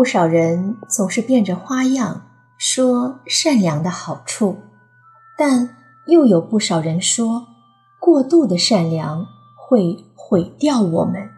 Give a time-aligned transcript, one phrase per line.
[0.00, 2.22] 不少人总是变着花样
[2.56, 4.56] 说善良的好处，
[5.36, 5.76] 但
[6.06, 7.48] 又有不少人说
[7.98, 11.28] 过度的善良会毁掉我们，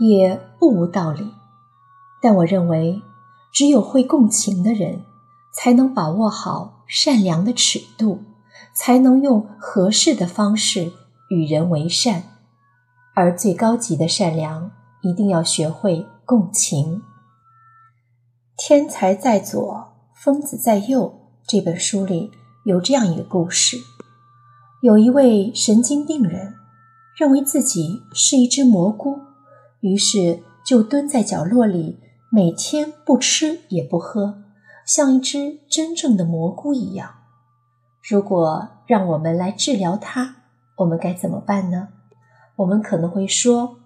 [0.00, 1.32] 也不无道理。
[2.20, 3.00] 但我认为，
[3.52, 5.04] 只有会共情的人，
[5.54, 8.24] 才能把握好善良的尺度，
[8.74, 10.90] 才能用合适的方式
[11.30, 12.24] 与人为善。
[13.14, 14.72] 而最高级的善良，
[15.02, 17.04] 一定要学会共情。
[18.64, 21.18] 天才在左，疯子在右。
[21.48, 22.30] 这本书里
[22.64, 23.76] 有这样一个故事：
[24.80, 26.54] 有一位神经病人，
[27.16, 29.18] 认为自己是一只蘑菇，
[29.80, 31.98] 于是就蹲在角落里，
[32.30, 34.44] 每天不吃也不喝，
[34.86, 37.16] 像一只真正的蘑菇一样。
[38.08, 40.36] 如果让我们来治疗他，
[40.76, 41.88] 我们该怎么办呢？
[42.54, 43.78] 我们可能会说：“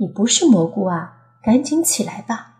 [0.00, 2.52] 你不是蘑菇啊，赶紧起来吧。”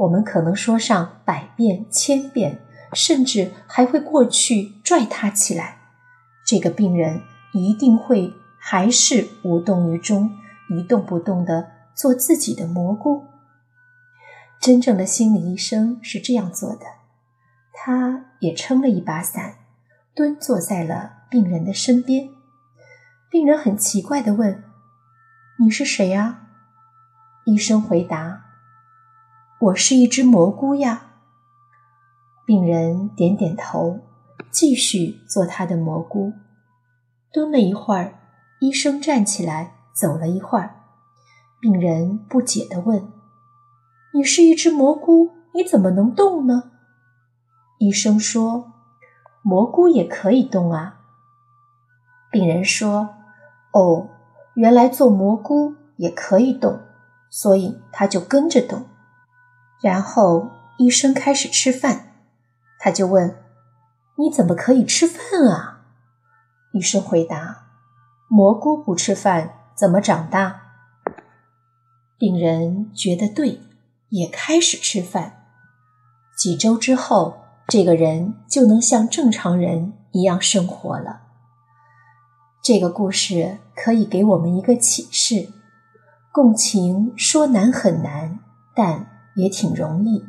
[0.00, 2.62] 我们可能说上百遍、千遍，
[2.94, 5.78] 甚至还会过去拽他起来。
[6.46, 10.30] 这个病人一定会还是无动于衷，
[10.70, 13.24] 一动不动地做自己的蘑菇。
[14.58, 16.86] 真正的心理医生是这样做的，
[17.72, 19.56] 他也撑了一把伞，
[20.14, 22.30] 蹲坐在了病人的身边。
[23.30, 24.64] 病人很奇怪地问。
[25.58, 26.46] 你是谁呀？
[27.44, 28.46] 医生回答
[29.60, 31.12] ：“我是一只蘑菇呀。”
[32.46, 34.00] 病人点点头，
[34.50, 36.32] 继续做他的蘑菇。
[37.32, 38.14] 蹲了一会儿，
[38.60, 40.76] 医生站起来走了一会儿。
[41.60, 43.12] 病人不解地问
[44.14, 46.70] ：“你是一只蘑菇，你怎么能动呢？”
[47.78, 48.72] 医生说
[49.42, 51.00] ：“蘑菇也可以动啊。”
[52.32, 53.10] 病人说
[53.72, 54.08] ：“哦。”
[54.56, 56.80] 原来做蘑菇也可以动，
[57.30, 58.84] 所以他就跟着动。
[59.82, 62.12] 然后医生开始吃饭，
[62.78, 63.36] 他就问
[64.16, 65.80] ：“你怎么可以吃饭啊？”
[66.72, 67.66] 医生回答
[68.28, 70.60] ：“蘑菇不吃饭怎么长大？”
[72.18, 73.60] 病人觉得对，
[74.10, 75.46] 也开始吃饭。
[76.36, 81.22] 几周之后，这个人就能像正常人一样生活了。
[82.62, 85.48] 这个故事可以给我们一个启示：
[86.30, 88.38] 共情说难很难，
[88.74, 90.24] 但也挺容易。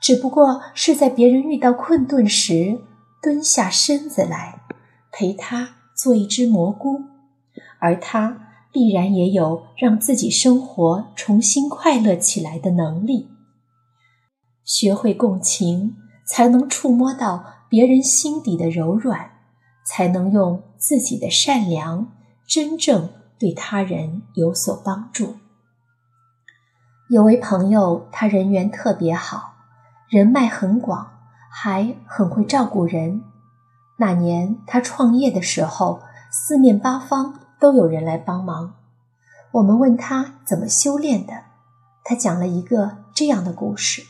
[0.00, 2.80] 只不过是在别人遇到困顿时，
[3.22, 4.62] 蹲下身子来
[5.10, 7.02] 陪他做一只蘑菇，
[7.78, 13.28] 而他必然也有让自己生活重新快乐起来的能力。
[14.64, 15.96] 学会共情，
[16.26, 19.30] 才能触摸到别人心底的柔软。
[19.84, 22.12] 才能用自己的善良
[22.46, 25.34] 真正对他人有所帮助。
[27.12, 29.52] 有位朋友，他人缘特别好，
[30.08, 31.12] 人脉很广，
[31.50, 33.22] 还很会照顾人。
[33.98, 36.00] 那年他创业的时候，
[36.30, 38.76] 四面八方都有人来帮忙。
[39.50, 41.34] 我们问他怎么修炼的，
[42.02, 44.06] 他讲了一个这样的故事：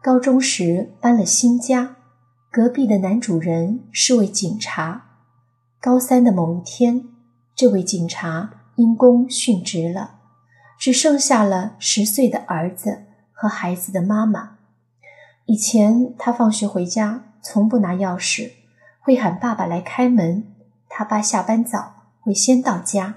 [0.00, 1.96] 高中时搬了新家。
[2.52, 5.06] 隔壁的男主人是位警察。
[5.80, 7.08] 高三的某一天，
[7.56, 10.15] 这位警察因公殉职了，
[10.78, 14.58] 只剩下了十岁的儿子和孩子的妈妈。
[15.46, 18.52] 以前他放学回家从不拿钥匙，
[19.00, 20.52] 会喊爸爸来开门。
[20.88, 23.16] 他爸下班早，会先到家。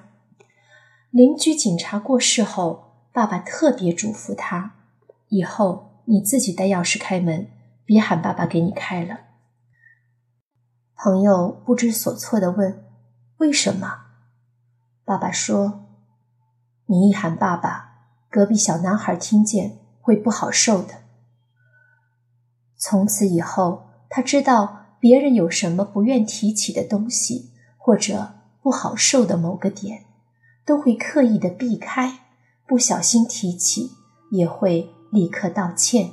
[1.12, 4.75] 邻居警察过世后，爸爸特别嘱咐他：
[5.30, 7.48] 以后你自己带钥匙开门，
[7.86, 9.22] 别喊爸爸给你开了。
[10.96, 12.84] 朋友不知所措地问
[13.38, 14.01] ：“为什么？”
[15.06, 15.86] 爸爸说
[16.89, 21.03] ：“你一喊爸爸，隔壁小男孩听见会不好受的。”
[22.75, 30.06] 从此以后，他知道别人有什么不愿提起的东西，或者不好受的某个点，
[30.65, 32.19] 都会刻意的避开，
[32.68, 33.92] 不小心提起
[34.31, 36.12] 也会立刻道歉。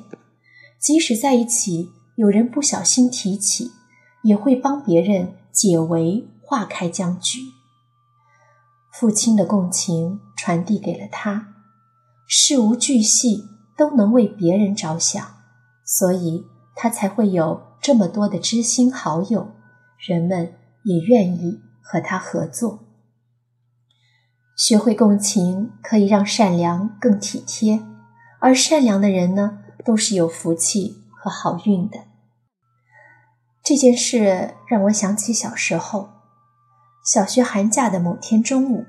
[0.79, 3.72] 即使在一起，有人不小心提起。
[4.22, 7.38] 也会帮别人解围，化开僵局。
[8.98, 11.48] 父亲的共情传递给了他，
[12.26, 13.44] 事无巨细
[13.76, 15.22] 都能为别人着想，
[15.84, 19.52] 所以他才会有这么多的知心好友，
[19.98, 20.54] 人们
[20.84, 22.87] 也愿意和他合作。
[24.56, 27.82] 学会共情，可以让善良更体贴，
[28.40, 31.98] 而善良的人呢，都是有福气和好运的。
[33.62, 36.16] 这件事让我想起小时候，
[37.06, 38.85] 小学寒假的某天中午，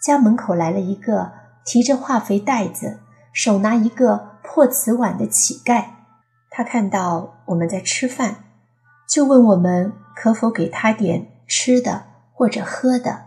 [0.00, 1.30] 家门口来了一个
[1.64, 2.98] 提着化肥袋子、
[3.32, 5.84] 手拿一个破瓷碗的乞丐。
[6.50, 8.38] 他看到我们在吃饭，
[9.08, 13.26] 就问我们可否给他点吃的或者喝的，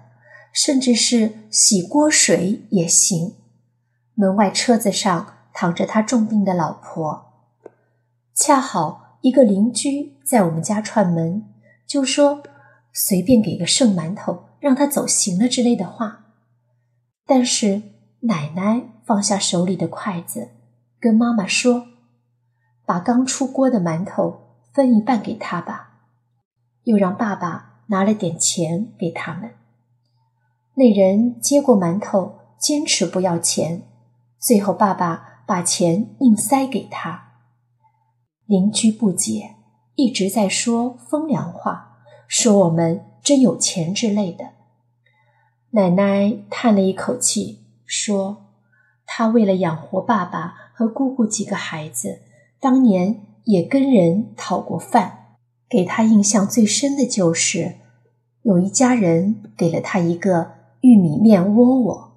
[0.51, 3.35] 甚至是洗锅水也行。
[4.15, 7.31] 门外车子上躺着他重病的老婆，
[8.33, 11.45] 恰好一个邻居在我们家串门，
[11.87, 12.43] 就说
[12.95, 16.25] 随便给个剩馒头让他走行了之类的话。
[17.27, 17.81] 但是
[18.21, 20.49] 奶奶放下手里的筷子，
[20.99, 21.87] 跟妈妈说。
[22.87, 26.01] 把刚出锅的馒头分一半给他吧，
[26.83, 29.55] 又让爸爸拿了点钱给他们。
[30.75, 33.81] 那人接过馒头，坚持不要钱，
[34.37, 37.39] 最后爸爸把钱硬塞给他。
[38.45, 39.55] 邻居不解，
[39.95, 41.94] 一直在说风凉话，
[42.27, 44.51] 说我们真有钱之类的。
[45.71, 48.45] 奶奶叹了一口气，说
[49.05, 52.21] ：“她为了养活爸爸和姑姑几个孩子。”
[52.59, 55.35] 当年也跟人讨过饭，
[55.69, 57.75] 给她印象最深的就是
[58.41, 62.13] 有一家人给了他一个玉米面窝窝。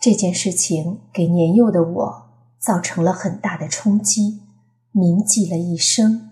[0.00, 4.40] 这件事情给年幼的我造成了很大的冲击，
[4.90, 6.31] 铭记了一生。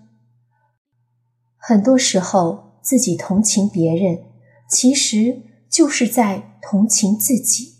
[1.61, 4.23] 很多时候，自己同情别人，
[4.67, 7.75] 其实就是在同情自己。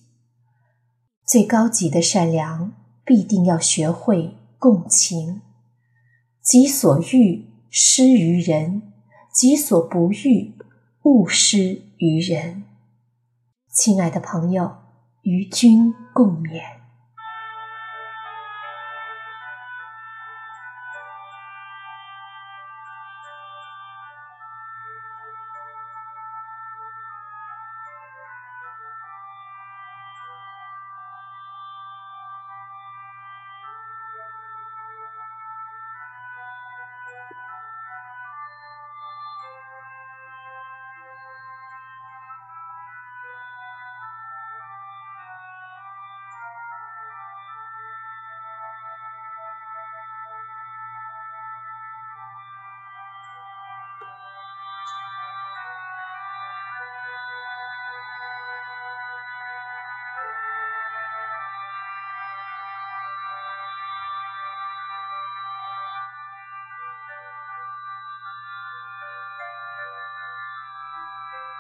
[1.26, 2.74] 最高级的善良，
[3.04, 4.38] 必定要学会。
[4.60, 5.42] 共情，
[6.44, 8.94] 己所欲施于人，
[9.34, 10.54] 己所不欲
[11.02, 12.66] 勿施于人。
[13.74, 14.72] 亲爱的朋友，
[15.24, 16.81] 与君共勉。